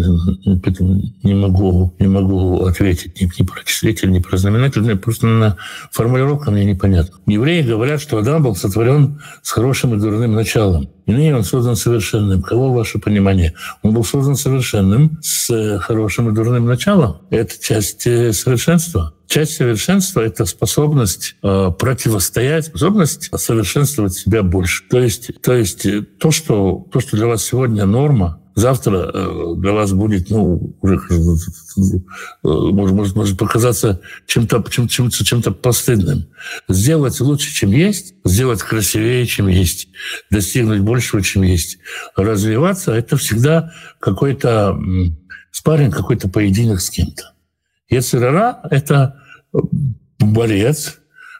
[0.64, 4.96] поэтому не могу, не могу ответить ни, ни про числитель, ни про знаменатель.
[4.96, 5.56] Просто на
[5.92, 7.18] формулировка мне непонятна.
[7.26, 10.88] Евреи говорят, что Адам был сотворен с хорошим и дурным началом.
[11.06, 12.42] И ныне он создан совершенным.
[12.42, 13.52] Кого ваше понимание?
[13.82, 17.18] Он был создан совершенным, с хорошим и дурным началом.
[17.28, 17.73] Это часть
[18.06, 19.14] э, совершенства.
[19.26, 24.84] Часть совершенства— это способность э, противостоять, способность совершенствовать себя больше.
[24.88, 29.54] То есть, то есть э, то, что, то, что для вас сегодня норма, завтра э,
[29.56, 31.88] для вас будет, ну, уже, э,
[32.42, 36.26] может, может, может показаться чем-то чем, чем, чем-то постыдным.
[36.68, 39.88] Сделать лучше, чем есть, сделать красивее, чем есть,
[40.30, 41.78] достигнуть большего, чем есть.
[42.14, 44.78] Развиваться— это всегда какой-то
[45.50, 47.33] спарринг, какой-то поединок с кем-то.
[47.88, 49.20] Ецерара— это
[50.18, 50.98] борец,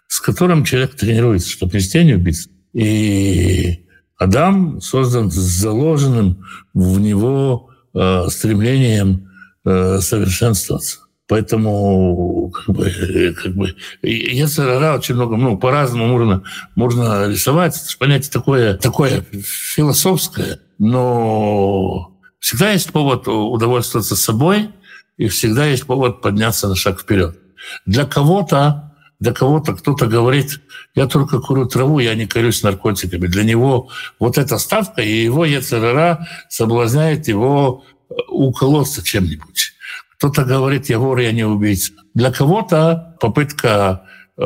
[0.09, 2.51] с которым человек тренируется, чтобы не убиться.
[2.73, 9.31] И Адам создан с заложенным в него э, стремлением
[9.65, 10.99] э, совершенствоваться.
[11.27, 16.43] Поэтому как бы, как бы Ецерара очень много, ну, по-разному можно,
[16.75, 17.77] можно рисовать.
[17.77, 24.69] Это понятие такое, такое философское, но всегда есть повод удовольствоваться собой,
[25.17, 27.39] и всегда есть повод подняться на шаг вперед.
[27.87, 30.61] Для кого-то для кого-то кто-то говорит,
[30.95, 33.27] я только курю траву, я не корюсь наркотиками.
[33.27, 39.73] Для него вот эта ставка, и его ЕЦРРА соблазняет его э, уколоться чем-нибудь.
[40.19, 41.93] Кто-то говорит, я вор, я не убийца.
[42.13, 44.03] Для кого-то попытка
[44.37, 44.43] э,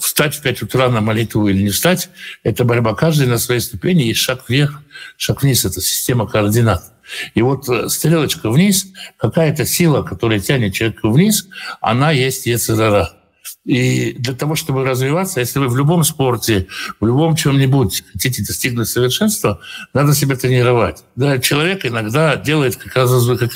[0.00, 2.08] встать в 5 утра на молитву или не встать,
[2.42, 2.94] это борьба.
[2.94, 4.82] Каждый на своей ступени есть шаг вверх,
[5.16, 5.64] шаг вниз.
[5.64, 6.82] Это система координат.
[7.34, 11.48] И вот э, стрелочка вниз, какая-то сила, которая тянет человека вниз,
[11.80, 13.16] она есть ЕЦРРА.
[13.66, 16.68] И для того, чтобы развиваться, если вы в любом спорте,
[17.00, 19.60] в любом чем-нибудь хотите достигнуть совершенства,
[19.92, 21.02] надо себя тренировать.
[21.16, 23.52] Да, человек иногда делает как раз как,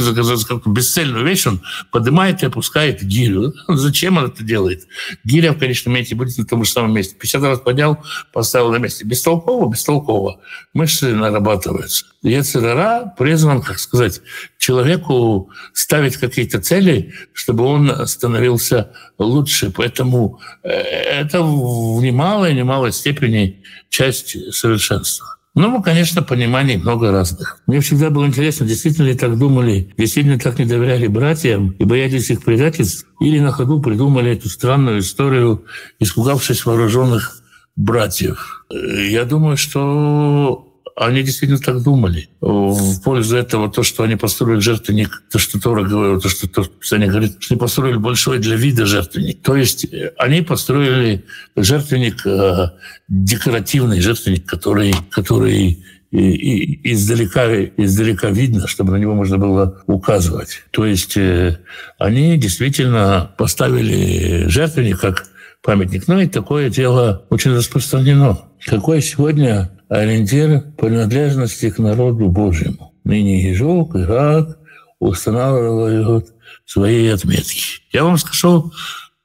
[0.49, 3.55] как бесцельную вещь, он поднимает и опускает гирю.
[3.69, 4.89] Зачем он это делает?
[5.23, 7.15] Гиря в конечном месте будет на том же самом месте.
[7.15, 9.05] 50 раз поднял, поставил на месте.
[9.05, 10.41] Бестолково, бестолково.
[10.75, 12.07] Мышцы нарабатываются.
[12.23, 14.21] ЕЦРРА призван, как сказать,
[14.59, 19.73] человеку ставить какие-то цели, чтобы он становился лучше.
[19.75, 25.27] Поэтому э, это в немалой, немалой степени часть совершенства.
[25.55, 27.61] Ну, конечно, пониманий много разных.
[27.67, 32.31] Мне всегда было интересно, действительно ли так думали, действительно так не доверяли братьям и боялись
[32.31, 35.65] их предательств, или на ходу придумали эту странную историю,
[35.99, 37.43] испугавшись вооруженных
[37.77, 38.65] братьев.
[38.71, 40.70] Э, я думаю, что
[41.07, 42.29] они действительно так думали.
[42.43, 46.65] В пользу этого то, что они построили жертвенник, то, что Тора говорит, то, что то,
[46.65, 49.43] Писание говорит, что они построили большой для вида жертвенник.
[49.43, 51.25] То есть э, они построили
[51.57, 52.73] жертвенник э,
[53.09, 60.65] декоративный, жертвенник, который, который и, и издалека, издалека видно, чтобы на него можно было указывать.
[60.71, 61.61] То есть э,
[61.99, 65.25] они действительно поставили жертвенник как
[65.63, 66.09] памятник.
[66.09, 68.39] Ну и такое дело очень распространено.
[68.67, 72.95] Какое сегодня ориентир принадлежности к народу Божьему.
[73.05, 74.59] Ныне Ежок и Гак
[75.01, 76.33] устанавливают
[76.65, 77.83] свои отметки.
[77.93, 78.73] Я вам скажу,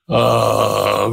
[0.07, 1.07] а,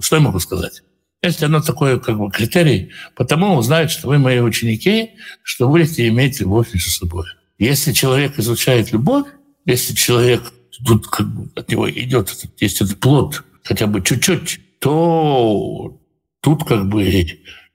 [0.00, 0.82] что я могу сказать.
[1.22, 5.10] Если оно такое как бы критерий, потому узнают, что вы мои ученики,
[5.42, 7.26] что будете иметь любовь между собой.
[7.58, 9.26] Если человек изучает любовь,
[9.64, 10.42] если человек
[10.86, 15.98] тут как бы от него идет, есть этот плод хотя бы чуть-чуть, то
[16.40, 17.02] тут как бы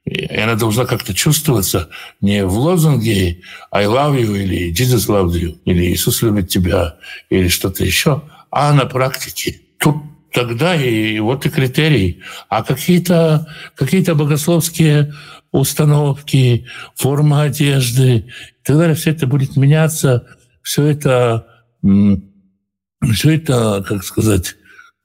[0.06, 1.90] и она должна как-то чувствоваться
[2.22, 6.98] не в лозунге «I love you» или «Jesus loves you» или «Иисус любит тебя»
[7.30, 9.62] или что-то еще, а на практике.
[9.80, 9.98] Тут
[10.34, 12.22] тогда и вот и критерий.
[12.50, 15.14] А какие-то какие богословские
[15.52, 20.26] установки, форма одежды и так далее, все это будет меняться,
[20.64, 21.48] все это,
[21.84, 24.56] все это, как сказать,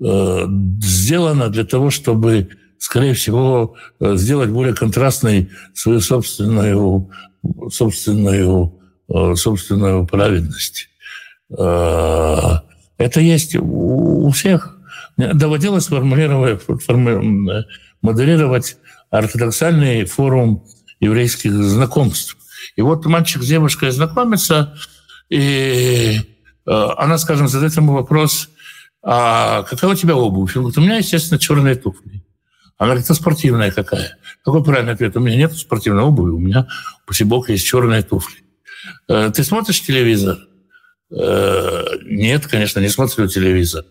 [0.03, 0.47] э,
[0.81, 7.11] сделано для того, чтобы скорее всего, э, сделать более контрастной свою собственную,
[7.71, 10.89] собственную, э, собственную праведность.
[11.57, 12.61] Э,
[12.99, 14.77] это есть у всех.
[15.17, 15.89] Доводилось
[18.03, 18.77] моделировать
[19.11, 20.65] ортодоксальный форум
[21.01, 22.37] еврейских знакомств.
[22.77, 24.77] И вот мальчик с девушкой знакомится,
[25.31, 26.21] и
[26.65, 28.49] она, скажем, задает ему вопрос,
[29.03, 30.57] а какая у тебя обувь?
[30.57, 32.16] Он говорит, у меня, естественно, черные туфли.
[32.79, 34.19] Она говорит, а спортивная какая?
[34.45, 35.17] Какой правильный ответ?
[35.17, 36.67] У меня нет спортивной обуви, у меня
[37.09, 38.43] у Сибока есть черные туфли.
[39.09, 40.39] Э, ты смотришь телевизор?
[41.11, 43.85] Э, нет, конечно, не смотрю телевизор.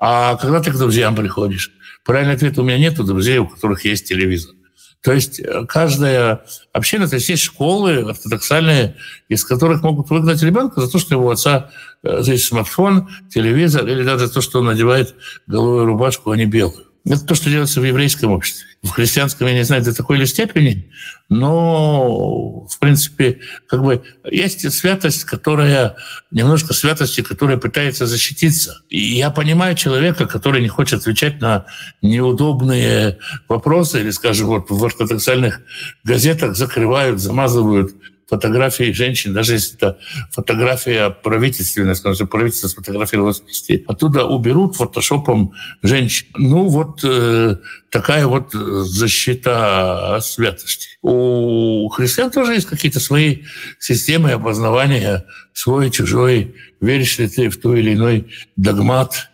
[0.00, 1.72] А когда ты к друзьям приходишь?
[2.04, 4.54] Правильный ответ, у меня нет друзей, у которых есть телевизор.
[5.02, 8.96] То есть э, каждая община, то есть есть школы ортодоксальные,
[9.28, 11.70] из которых могут выгнать ребенка за то, что его отца
[12.02, 15.16] есть смартфон, телевизор, или даже то, что он надевает
[15.48, 16.89] голубую рубашку, а не белую.
[17.06, 18.66] Это то, что делается в еврейском обществе.
[18.82, 20.90] В христианском, я не знаю, до такой ли степени,
[21.28, 25.96] но, в принципе, как бы есть святость, которая,
[26.30, 28.82] немножко святости, которая пытается защититься.
[28.88, 31.66] И я понимаю человека, который не хочет отвечать на
[32.02, 35.60] неудобные вопросы, или, скажем, вот в ортодоксальных
[36.04, 37.94] газетах закрывают, замазывают
[38.30, 39.98] фотографии женщин, даже если это
[40.30, 45.52] фотография правительственная, скажем, правительство сфотографировалось вместе, оттуда уберут фотошопом
[45.82, 46.28] женщин.
[46.36, 47.56] Ну вот э,
[47.90, 50.86] такая вот защита святости.
[51.02, 53.38] У христиан тоже есть какие-то свои
[53.80, 59.28] системы опознавания, свой, чужой, веришь ли ты в ту или иной догмат,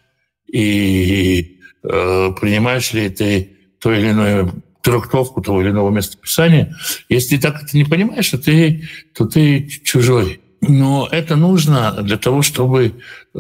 [0.50, 4.50] и э, принимаешь ли ты то или иное
[4.86, 6.76] трактовку того или иного местописания.
[7.08, 10.40] Если ты так это не понимаешь, то ты, то ты чужой.
[10.60, 12.94] Но это нужно для того, чтобы
[13.34, 13.38] э,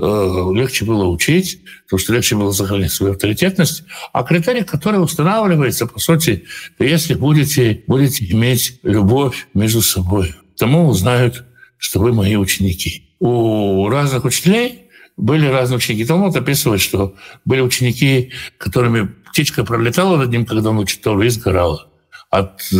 [0.54, 3.84] легче было учить, потому что легче было сохранить свою авторитетность.
[4.12, 6.46] А критерий, который устанавливается, по сути,
[6.80, 11.44] если будете, будете иметь любовь между собой, тому узнают,
[11.78, 13.14] что вы мои ученики.
[13.20, 14.85] У разных учителей
[15.16, 16.04] были разные ученики.
[16.04, 17.14] Талмуд описывает, что
[17.44, 21.88] были ученики, которыми птичка пролетала над ним, когда он учит Тору, и сгорала
[22.30, 22.76] от э,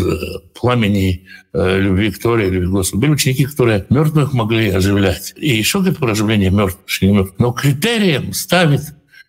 [0.59, 3.01] пламени э, любви к Торе, любви к Господу.
[3.03, 5.32] Были ученики, которые мертвых могли оживлять.
[5.37, 7.39] И еще говорит про оживление мертвых, не мертвых.
[7.39, 8.82] Но критерием ставит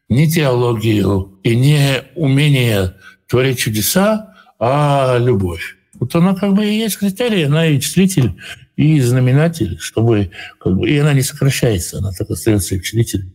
[0.09, 2.95] не теологию и не умение
[3.27, 5.77] творить чудеса, а любовь.
[5.99, 8.33] Вот она как бы и есть критерий, она и числитель,
[8.77, 13.33] и знаменатель, чтобы как бы, и она не сокращается, она так остается и в числителе,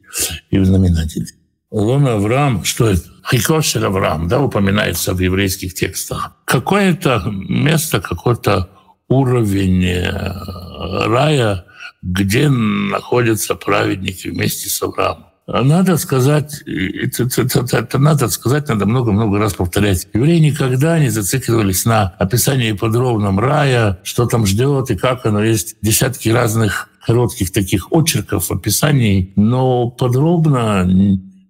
[0.50, 1.26] и в знаменателе.
[1.70, 3.02] Лона Авраам, что это?
[3.28, 6.36] Хикошель Авраам, да, упоминается в еврейских текстах.
[6.44, 8.70] Какое-то место, какой-то
[9.08, 11.64] уровень э, рая,
[12.02, 15.31] где находятся праведники вместе с Авраамом.
[15.46, 20.06] Надо сказать, это, это, это, это надо сказать, надо много-много раз повторять.
[20.12, 25.42] Евреи никогда не зацикливались на описании подробном рая, что там ждет и как оно.
[25.42, 30.86] Есть десятки разных коротких таких очерков, описаний, но подробно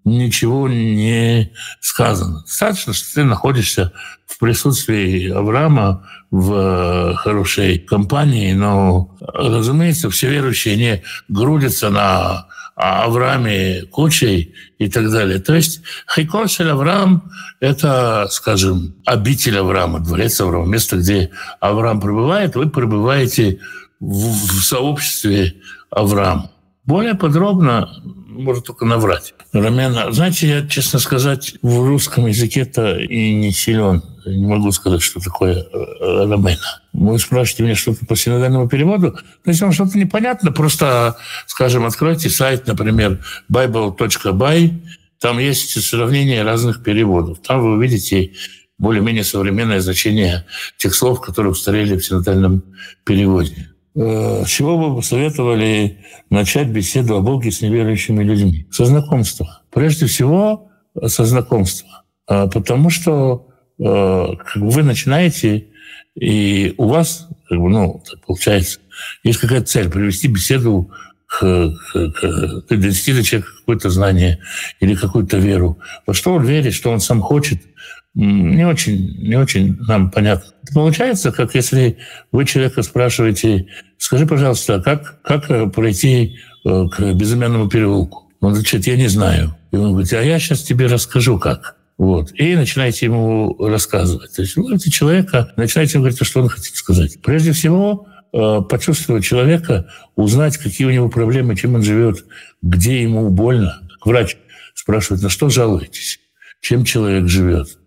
[0.05, 2.40] ничего не сказано.
[2.47, 3.93] Достаточно, что ты находишься
[4.26, 14.54] в присутствии Авраама в хорошей компании, но, разумеется, все верующие не грудятся на Аврааме кучей
[14.78, 15.38] и так далее.
[15.38, 22.70] То есть Хайкошель Авраам— это, скажем, обитель Авраама, дворец Авраама, место, где Авраам пребывает, вы
[22.70, 23.60] пребываете
[24.00, 25.54] в, в сообществе
[25.90, 26.50] Авраама.
[26.84, 27.88] Более подробно
[28.26, 29.34] может только наврать.
[29.52, 34.02] Ромена, знаете, я, честно сказать, в русском языке-то и не силен.
[34.26, 36.82] Не могу сказать, что такое э, ромена.
[36.92, 39.12] Вы спрашиваете меня что-то по синодальному переводу.
[39.12, 41.16] То есть вам что-то непонятно, просто,
[41.46, 44.72] скажем, откройте сайт, например, bible.by,
[45.20, 47.40] там есть сравнение разных переводов.
[47.40, 48.32] Там вы увидите
[48.78, 50.44] более-менее современное значение
[50.76, 52.62] тех слов, которые устарели в синодальном
[53.04, 53.68] переводе.
[53.94, 55.98] Э, с чего бы посоветовали
[56.30, 58.66] начать беседу о Боге с неверующими людьми?
[58.70, 59.62] Со знакомства.
[59.70, 60.68] Прежде всего,
[61.06, 62.04] со знакомства.
[62.26, 63.51] А, потому что э,
[63.85, 65.66] вы начинаете,
[66.14, 68.80] и у вас, как бы, ну, получается,
[69.22, 70.91] есть какая-то цель привести беседу
[71.26, 74.39] к, к, к, донести до человека какое-то знание
[74.80, 75.78] или какую-то веру.
[76.07, 77.62] Во что он верит, что он сам хочет–
[78.14, 80.53] не очень, не очень нам понятно.
[80.74, 81.97] получается, как если
[82.30, 83.66] вы человека спрашиваете,
[83.97, 88.30] скажи, пожалуйста, как, как э, пройти э, к безымянному переулку?
[88.41, 89.57] Он отвечает, я не знаю.
[89.70, 91.76] И он говорит, а я сейчас тебе расскажу, как.
[91.99, 92.32] Вот.
[92.34, 94.34] И начинаете ему рассказывать.
[94.34, 97.20] То есть ловите человека, начинаете говорить, что он хочет сказать.
[97.22, 99.86] Прежде всего, э, почувствовать человека,
[100.16, 102.24] узнать, какие у него проблемы, чем он живет,
[102.62, 103.80] где ему больно.
[104.05, 104.36] Врач
[104.74, 106.18] спрашивает, на что жалуетесь,
[106.61, 107.78] чем человек живет.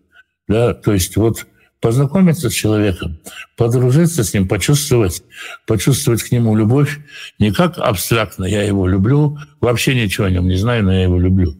[0.48, 0.72] Да?
[0.74, 1.46] То есть вот
[1.80, 3.18] познакомиться с человеком,
[3.56, 5.22] подружиться с ним, почувствовать,
[5.66, 6.98] почувствовать к нему любовь
[7.38, 11.18] не как абстрактно «я его люблю», вообще ничего о нем не знаю, но я его
[11.18, 11.54] люблю,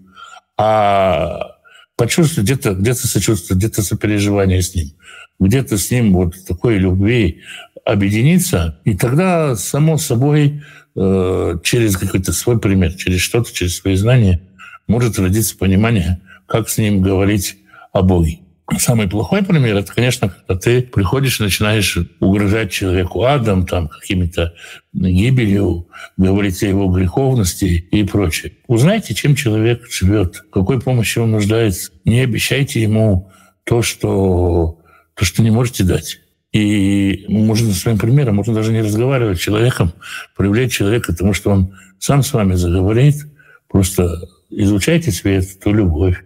[0.56, 1.55] а
[1.96, 4.92] почувствовать где-то где сочувствие, где-то сопереживание с ним,
[5.40, 7.40] где-то с ним вот такой любви
[7.84, 10.62] объединиться, и тогда, само собой,
[10.94, 14.42] э, через какой-то свой пример, через что-то, через свои знания
[14.86, 17.56] может родиться понимание, как с ним говорить
[17.92, 18.40] о Боге.
[18.78, 24.54] Самый плохой пример— это, конечно, когда ты приходишь и начинаешь угрожать человеку адом, там, какими-то
[24.92, 28.54] гибелью, говорить о его греховности и прочее.
[28.66, 31.92] Узнайте, чем человек живет, какой помощи он нуждается.
[32.04, 33.30] Не обещайте ему
[33.62, 34.80] то, что,
[35.14, 36.18] то, что не можете дать.
[36.52, 39.92] И можно своим примером, можно даже не разговаривать с человеком,
[40.34, 43.26] проявлять человека, потому что он сам с вами заговорит.
[43.68, 46.24] Просто изучайте свет, ту любовь,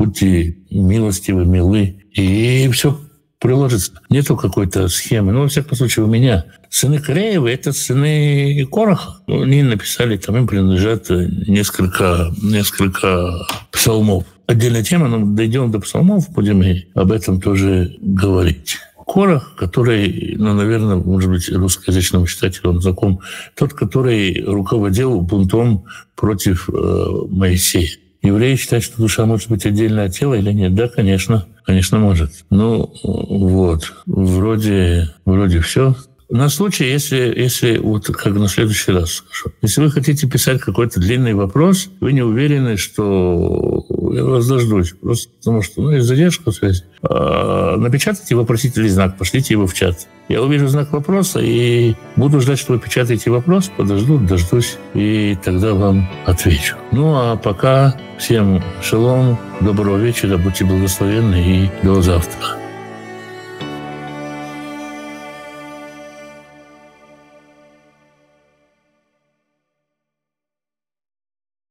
[0.00, 2.98] будьте милостивы, милы, и все
[3.38, 3.92] приложится.
[4.08, 5.32] Нету какой-то схемы.
[5.32, 9.20] Ну, во всяком случае, у меня сыны Кореевы— это сыны Короха.
[9.26, 14.24] Ну, они написали, там им принадлежат несколько, несколько псалмов.
[14.46, 18.78] Отдельная тема, но дойдем до псалмов, будем и об этом тоже говорить.
[19.06, 23.20] Корах, который, ну, наверное, может быть, русскоязычному читателю он знаком,
[23.54, 25.84] тот, который руководил бунтом
[26.14, 27.90] против э, Моисея.
[28.22, 30.74] Евреи считают, что душа может быть отдельно от тела или нет?
[30.74, 32.44] Да, конечно, конечно, может.
[32.50, 35.94] Ну, вот, вроде, вроде все.
[36.30, 41.00] На случай, если, если вот как на следующий раз скажу, если вы хотите писать какой-то
[41.00, 46.52] длинный вопрос, вы не уверены, что я вас дождусь, просто потому что ну, есть задержка
[46.52, 46.84] связи.
[47.02, 50.06] А, напечатайте вопросительный знак, пошлите его в чат.
[50.28, 55.74] Я увижу знак вопроса и буду ждать, что вы печатаете вопрос, подожду, дождусь, и тогда
[55.74, 56.76] вам отвечу.
[56.92, 62.59] Ну а пока всем шалом, доброго вечера, будьте благословенны и до завтра.